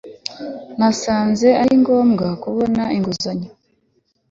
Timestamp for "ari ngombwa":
1.61-2.27